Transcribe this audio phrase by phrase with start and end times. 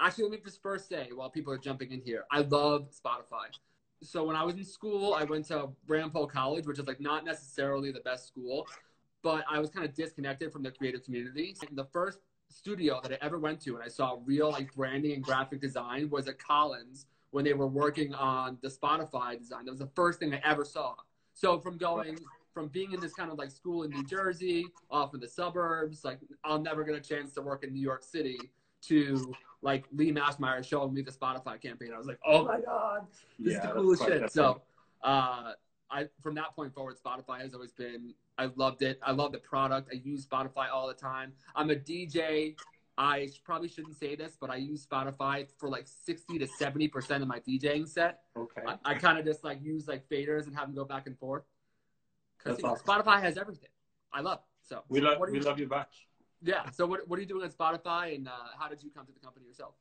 [0.00, 3.46] actually, let me just first say while people are jumping in here, I love Spotify.
[4.02, 7.24] So when I was in school, I went to Ramapo College, which is like not
[7.24, 8.66] necessarily the best school,
[9.22, 11.54] but I was kind of disconnected from the creative community.
[11.68, 15.12] And the first studio that I ever went to and I saw real like branding
[15.12, 19.66] and graphic design was at Collins when they were working on the Spotify design.
[19.66, 20.94] That was the first thing I ever saw.
[21.32, 22.18] So from going
[22.52, 26.04] from being in this kind of like school in New Jersey, off in the suburbs,
[26.04, 28.38] like I'll never get a chance to work in New York City
[28.82, 31.90] to like Lee Maschmeyer showing me the Spotify campaign.
[31.94, 33.06] I was like, oh my God,
[33.38, 34.32] this yeah, is the coolest shit.
[34.32, 34.62] So
[35.02, 35.52] uh,
[35.90, 38.98] I from that point forward, Spotify has always been I loved it.
[39.02, 39.90] I love the product.
[39.92, 41.32] I use Spotify all the time.
[41.54, 42.56] I'm a DJ.
[42.96, 47.28] I probably shouldn't say this, but I use Spotify for like 60 to 70% of
[47.28, 48.20] my DJing set.
[48.36, 48.62] Okay.
[48.66, 51.18] I, I kind of just like use like faders and have them go back and
[51.18, 51.44] forth.
[52.38, 52.86] Because awesome.
[52.86, 53.70] Spotify has everything.
[54.12, 54.68] I love it.
[54.68, 55.88] So we love we you, love you back.
[56.42, 56.70] Yeah.
[56.70, 59.12] So what what are you doing at Spotify, and uh, how did you come to
[59.12, 59.74] the company yourself?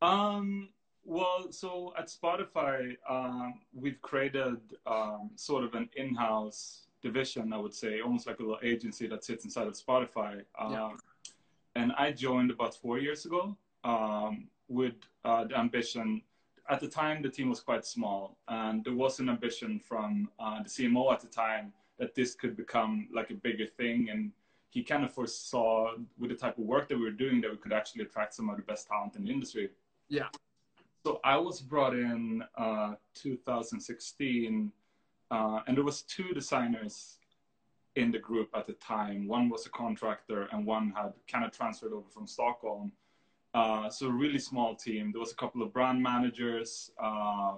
[0.00, 0.70] Um.
[1.04, 7.74] Well, so at Spotify, um, we've created um, sort of an in-house division, I would
[7.74, 10.44] say, almost like a little agency that sits inside of Spotify.
[10.56, 10.90] Um, yeah.
[11.74, 16.22] And I joined about four years ago um, with uh, the ambition.
[16.70, 20.62] At the time, the team was quite small, and there was an ambition from uh,
[20.62, 24.08] the CMO at the time that this could become like a bigger thing.
[24.10, 24.30] And
[24.72, 27.56] he kind of foresaw, with the type of work that we were doing, that we
[27.58, 29.70] could actually attract some of the best talent in the industry.
[30.08, 30.28] Yeah.
[31.04, 34.72] So I was brought in uh, 2016
[35.32, 37.18] uh, and there was two designers
[37.96, 39.26] in the group at the time.
[39.26, 42.92] One was a contractor, and one had kind of transferred over from Stockholm.
[43.54, 45.10] Uh, so a really small team.
[45.10, 47.54] There was a couple of brand managers, uh,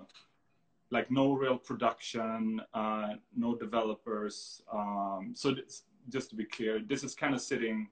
[0.90, 4.62] like no real production, uh, no developers.
[4.72, 5.54] Um, so
[6.08, 7.88] just to be clear, this is kind of sitting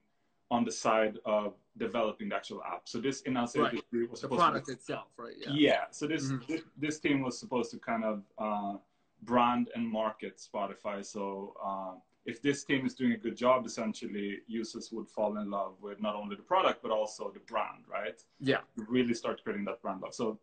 [0.51, 2.83] on the side of developing the actual app.
[2.85, 3.73] So this in our right.
[4.09, 5.33] was the product to, itself, right?
[5.37, 5.49] Yeah.
[5.51, 5.81] Yeah.
[5.91, 6.51] So this, mm-hmm.
[6.51, 8.77] this, this team was supposed to kind of uh,
[9.23, 11.03] brand and market Spotify.
[11.03, 11.93] So uh,
[12.25, 16.01] if this team is doing a good job, essentially users would fall in love with
[16.01, 18.21] not only the product but also the brand, right?
[18.39, 18.59] Yeah.
[18.75, 20.13] really start creating that brand love.
[20.13, 20.39] So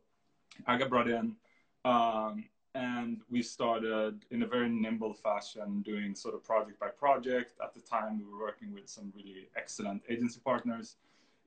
[0.66, 1.36] I got brought in,
[1.84, 2.44] um,
[2.74, 7.54] and we started in a very nimble fashion doing sort of project by project.
[7.62, 10.96] At the time, we were working with some really excellent agency partners.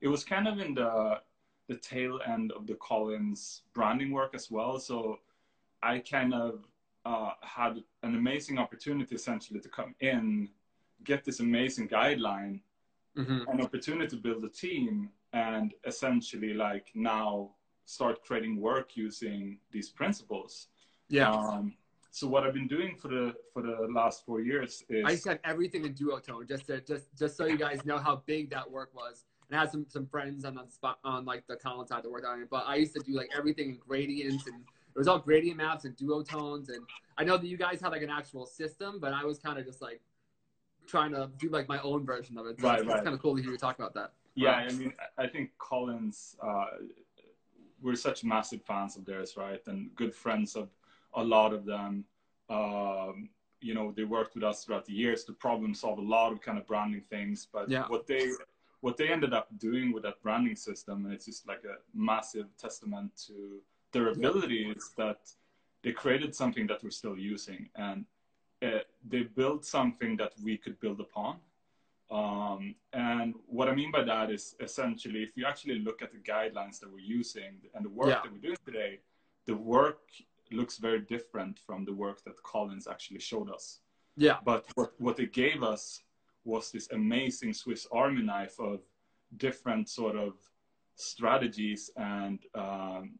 [0.00, 1.20] It was kind of in the
[1.66, 4.78] the tail end of the Collins branding work as well.
[4.78, 5.20] So
[5.82, 6.66] I kind of
[7.06, 10.50] uh, had an amazing opportunity essentially to come in,
[11.04, 12.60] get this amazing guideline,
[13.16, 13.48] mm-hmm.
[13.48, 17.50] an opportunity to build a team, and essentially like now
[17.86, 20.68] start creating work using these principles.
[21.08, 21.30] Yeah.
[21.30, 21.74] Um,
[22.10, 25.40] so what I've been doing for the for the last four years is I said
[25.44, 28.94] everything in duotone just to just just so you guys know how big that work
[28.94, 29.24] was.
[29.50, 32.10] And I had some some friends on the spot on like the Collins side that
[32.10, 35.08] worked on it, but I used to do like everything in gradients and it was
[35.08, 36.68] all gradient maps and duotones.
[36.68, 36.86] And
[37.18, 39.66] I know that you guys had like an actual system, but I was kind of
[39.66, 40.00] just like
[40.86, 42.60] trying to do like my own version of it.
[42.60, 42.96] So right, it's, right.
[42.96, 44.12] it's kind of cool to hear you talk about that.
[44.36, 46.66] Yeah, I mean, I think Collins, uh,
[47.82, 49.60] we're such massive fans of theirs, right?
[49.66, 50.68] And good friends of
[51.16, 52.04] a lot of them.
[52.50, 53.30] Um,
[53.60, 56.40] you know, they worked with us throughout the years to problem solve a lot of
[56.42, 57.48] kind of branding things.
[57.50, 57.84] But yeah.
[57.88, 58.30] what they
[58.80, 62.46] what they ended up doing with that branding system, and it's just like a massive
[62.58, 65.20] testament to their ability is that
[65.82, 68.04] they created something that we're still using and
[68.62, 71.36] uh, they built something that we could build upon.
[72.10, 76.18] Um, and what I mean by that is essentially, if you actually look at the
[76.18, 78.20] guidelines that we're using and the work yeah.
[78.22, 79.00] that we're doing today,
[79.46, 80.00] the work
[80.54, 83.80] looks very different from the work that Collins actually showed us.
[84.16, 84.38] Yeah.
[84.44, 86.02] But what, what they gave us
[86.44, 88.80] was this amazing Swiss Army knife of
[89.36, 90.34] different sort of
[90.96, 93.18] strategies and um,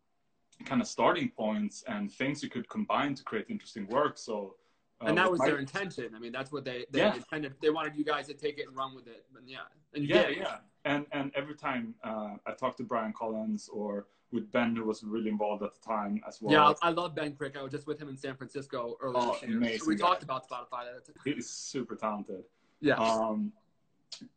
[0.65, 4.19] kind of starting points and things you could combine to create interesting work.
[4.19, 4.57] So,
[5.01, 6.11] uh, and that was their intention.
[6.15, 7.15] I mean, that's what they they yeah.
[7.15, 7.55] intended.
[7.61, 9.25] They wanted you guys to take it and run with it.
[9.37, 9.59] And yeah,
[9.95, 10.57] and yeah, yeah.
[10.85, 15.03] And and every time uh, I talked to Brian Collins or with Ben, who was
[15.05, 16.53] really involved at the time as well.
[16.53, 17.57] Yeah, I love Ben Crick.
[17.57, 19.57] I was just with him in San Francisco earlier oh, this year.
[19.57, 20.09] Amazing so we guy.
[20.09, 20.85] talked about Spotify.
[21.25, 22.45] He's super talented.
[22.81, 22.97] Yeah.
[22.97, 23.53] Um,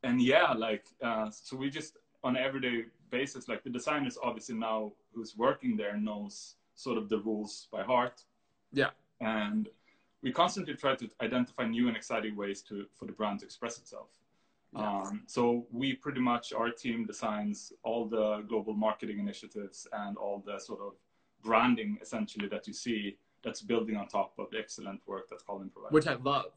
[0.03, 4.55] and yeah, like uh, so we just on an everyday basis, like the designers obviously
[4.55, 8.23] now who's working there knows sort of the rules by heart.
[8.71, 8.89] Yeah.
[9.19, 9.67] And
[10.21, 13.77] we constantly try to identify new and exciting ways to for the brand to express
[13.77, 14.09] itself.
[14.75, 20.43] Um, so we pretty much our team designs all the global marketing initiatives and all
[20.45, 20.93] the sort of
[21.41, 25.69] branding essentially that you see that's building on top of the excellent work that Colin
[25.69, 25.93] provides.
[25.93, 26.51] Which I love.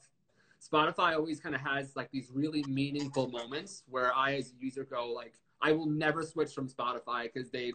[0.60, 4.84] Spotify always kind of has like these really meaningful moments where I as a user
[4.84, 7.72] go like, I will never switch from Spotify because they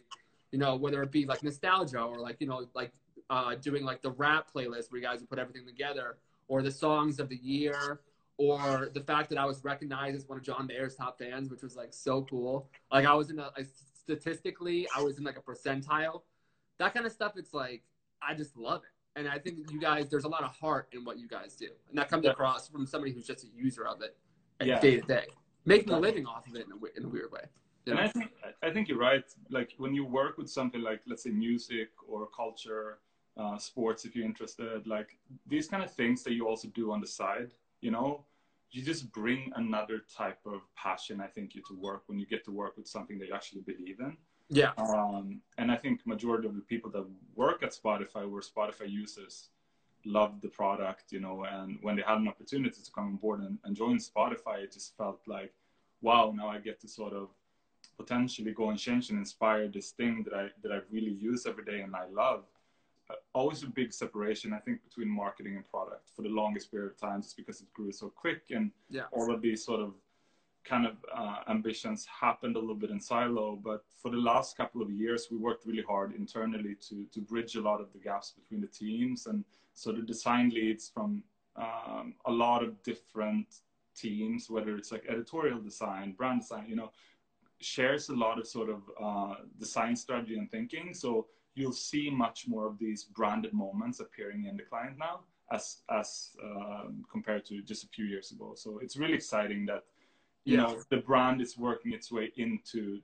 [0.55, 2.93] you know, whether it be like nostalgia or like, you know, like
[3.29, 6.17] uh, doing like the rap playlist where you guys would put everything together
[6.47, 7.99] or the songs of the year
[8.37, 11.61] or the fact that I was recognized as one of John Mayer's top fans, which
[11.63, 12.69] was like so cool.
[12.91, 16.21] Like I was in a, like, statistically, I was in like a percentile.
[16.79, 17.33] That kind of stuff.
[17.37, 17.83] It's like,
[18.21, 19.19] I just love it.
[19.19, 21.69] And I think you guys, there's a lot of heart in what you guys do.
[21.89, 22.31] And that comes Yeah.
[22.31, 24.17] across from somebody who's just a user of it
[24.61, 24.81] Yeah.
[24.81, 25.27] day to day,
[25.65, 27.45] making a living off of it in a, in a weird way.
[27.87, 27.99] And?
[27.99, 28.31] I think
[28.63, 29.23] I think you're right.
[29.49, 32.99] Like when you work with something like let's say music or culture,
[33.37, 36.99] uh, sports, if you're interested, like these kind of things that you also do on
[36.99, 37.51] the side,
[37.85, 38.25] you know,
[38.71, 41.21] you just bring another type of passion.
[41.21, 43.61] I think you to work when you get to work with something that you actually
[43.61, 44.17] believe in.
[44.49, 44.71] yeah.
[44.77, 47.05] Um, and I think majority of the people that
[47.35, 49.49] work at Spotify were Spotify users
[50.03, 53.39] loved the product, you know, and when they had an opportunity to come on board
[53.41, 55.53] and, and join Spotify, it just felt like,
[56.01, 57.29] wow, now I get to sort of
[57.97, 61.65] potentially go and change and inspire this thing that I that I really use every
[61.71, 62.43] day and I love.
[63.33, 66.97] Always a big separation, I think, between marketing and product for the longest period of
[66.97, 69.07] time, just because it grew so quick and Yeah.
[69.11, 69.93] all of these sort of
[70.63, 73.55] kind of uh, ambitions happened a little bit in silo.
[73.55, 77.55] But for the last couple of years, we worked really hard internally to to bridge
[77.55, 81.23] a lot of the gaps between the teams, and so the design leads from
[81.57, 83.47] um, a lot of different
[83.95, 86.91] teams, whether it's like editorial design, brand design, you know,
[87.61, 90.93] shares a lot of sort of uh, design strategy and thinking.
[90.93, 95.21] So you'll see much more of these branded moments appearing in the client now
[95.51, 98.53] as as um, compared to just a few years ago.
[98.55, 99.83] So it's really exciting that
[100.43, 100.63] you Yeah.
[100.63, 103.01] know the brand is working its way into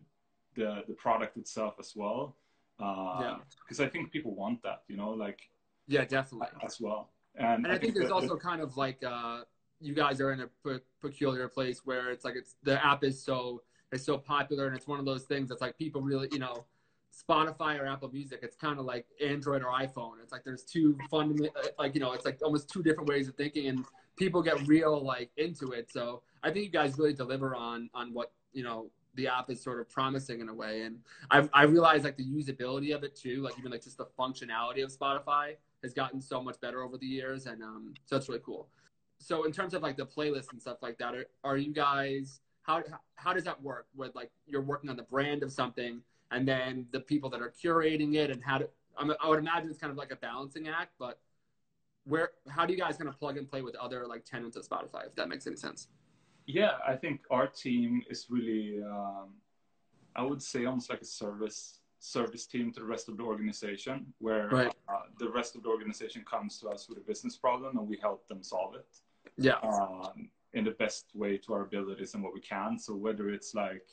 [0.56, 2.36] the the product itself as well.
[2.80, 3.38] Uh, Yeah.
[3.60, 5.40] Because I think people want that, you know, like
[5.88, 6.48] Yeah, definitely.
[6.68, 7.10] as well.
[7.36, 9.44] And, And I think there's that- also kind of like uh,
[9.80, 13.24] you guys are in a pe- peculiar place where it's like it's the app is
[13.24, 16.40] so is so popular and it's one of those things that's like people really you
[16.40, 16.66] know
[17.12, 20.14] Spotify or Apple Music it's kind of like Android or iPhone.
[20.24, 23.36] It's like there's two fundamental like you know it's like almost two different ways of
[23.36, 23.86] thinking and
[24.16, 25.92] people get real like into it.
[25.92, 29.62] So I think you guys really deliver on on what you know the app is
[29.62, 30.84] sort of promising in a way.
[30.84, 31.00] And
[31.30, 34.84] I've I realize like the usability of it too like even like just the functionality
[34.84, 38.42] of Spotify has gotten so much better over the years and um so it's really
[38.46, 38.68] cool.
[39.20, 42.40] So in terms of like the playlist and stuff like that are, are you guys
[42.64, 42.84] how
[43.16, 46.02] how does that work with like you're working on the brand of something
[46.32, 48.68] and then the people that are curating it and how to
[48.98, 51.20] i would imagine it's kind of like a balancing act but
[52.06, 54.68] where how do you guys kind of plug and play with other like tenants of
[54.68, 55.88] spotify if that makes any sense
[56.48, 59.28] Yeah, I think our team is really, um,
[60.16, 61.60] I would say, almost like a service
[62.00, 63.96] service team to the rest of the organization,
[64.26, 64.74] where Right.
[64.92, 67.98] uh, the rest of the organization comes to us with a business problem and we
[68.08, 68.92] help them solve it
[69.48, 70.18] yeah um,
[70.58, 72.72] in the best way to our abilities and what we can.
[72.86, 73.88] So whether it's like,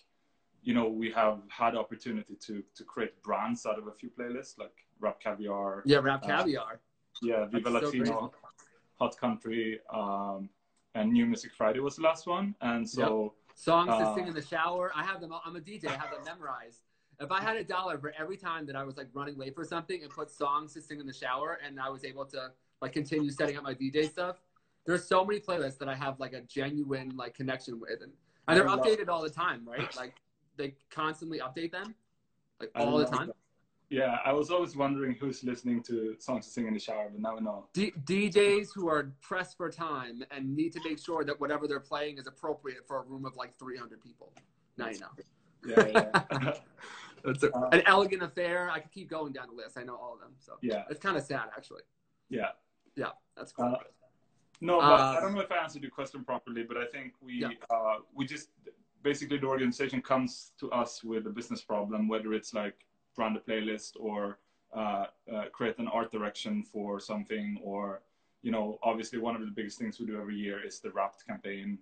[0.63, 4.59] you know, we have had opportunity to to create brands out of a few playlists
[4.59, 6.81] like Rap Caviar, yeah rap Uh, caviar.
[7.23, 8.33] yeah, Viva That's so Latino,
[8.99, 10.49] Hot Country, um,
[10.95, 13.35] and New Music Friday was the last one, and so.
[13.55, 14.93] songs to Uh, sing in the shower.
[14.95, 16.83] I have them i'm a dj i have them memorized.
[17.19, 19.65] If i had a dollar for every time that i was like running late for
[19.65, 22.41] something and put songs to sing in the shower and i was able to
[22.83, 24.37] like continue setting up my dj stuff
[24.87, 27.99] there's so many playlists that i have like a genuine like connection with.
[28.05, 28.13] And,
[28.47, 29.91] and they're updated all the time right?
[29.97, 30.15] Like
[30.59, 31.95] they constantly update them
[32.61, 33.37] like all the time that.
[33.91, 37.23] Yeah, I was always wondering who's listening to songs to sing in the shower, but
[37.23, 37.69] now I know.
[37.73, 41.81] D- DJs who are pressed for time and need to make sure that whatever they're
[41.81, 44.31] playing is appropriate for a room of like 300 people.
[44.77, 45.07] Now you know.
[45.67, 45.87] Yeah,
[46.35, 46.53] yeah,
[47.25, 48.71] That's a, Uh, an elegant affair.
[48.71, 49.79] I could keep going down the list.
[49.79, 50.33] I know all of them.
[50.39, 51.83] So yeah, it's kind of sad, actually.
[52.29, 52.51] yeah.
[52.95, 53.65] Yeah, that's cool.
[53.67, 53.79] Uh,
[54.61, 57.15] No, but Um, I don't know if I answered your question properly, but I think
[57.23, 57.51] we Yeah.
[57.71, 58.51] uh, we just
[59.03, 62.87] basically the organization comes to us with a business problem, whether it's like
[63.17, 64.39] run the playlist or
[64.75, 68.03] uh, uh, create an art direction for something, or
[68.43, 71.27] you know, obviously one of the biggest things we do every year is the Wrapped
[71.27, 71.79] campaign,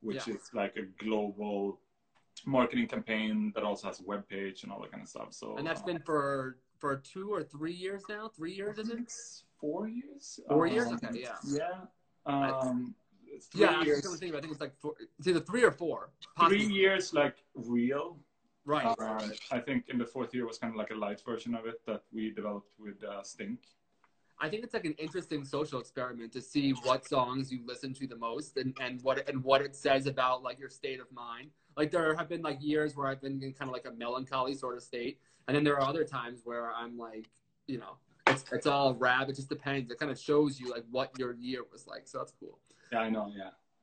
[0.00, 0.34] which Yeah.
[0.34, 1.78] is like a global
[2.46, 5.28] marketing campaign that also has a web page and all that kind of stuff.
[5.32, 8.28] So and that's uh, been for for two or three years now.
[8.28, 9.12] Three years, is it?
[9.60, 10.40] four years.
[10.48, 10.88] Four years?
[10.88, 11.36] Um, Okay, yeah.
[11.44, 11.86] Yeah.
[12.26, 12.94] Um,
[13.32, 14.36] it's three Yeah, I was thinking.
[14.36, 16.10] I think it's like four, it's either three or four.
[16.46, 18.18] three years like real.
[18.64, 18.86] Right.
[18.86, 19.40] Uh, right.
[19.50, 21.84] I think in the fourth year was kind of like a light version of it
[21.86, 23.58] that we developed with uh, Stink.
[24.40, 28.08] I think it's like an interesting social experiment to see what songs you listen to
[28.08, 31.50] the most and, and what and what it says about like your state of mind.
[31.76, 34.54] Like there have been like years where I've been in kind of like a melancholy
[34.54, 37.28] sort of state, and then there are other times where I'm like,
[37.68, 37.96] you know,
[38.26, 39.28] it's it's all rap.
[39.28, 39.90] It just depends.
[39.90, 42.08] It kind of shows you like what your year was like.
[42.08, 42.58] So that's cool.
[42.92, 43.32] Yeah, I know.
[43.34, 43.61] Yeah.